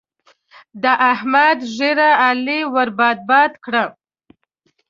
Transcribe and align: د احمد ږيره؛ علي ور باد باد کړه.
د 0.83 0.85
احمد 1.11 1.57
ږيره؛ 1.75 2.09
علي 2.25 2.59
ور 2.73 2.89
باد 2.97 3.17
باد 3.29 3.51
کړه. 3.65 3.83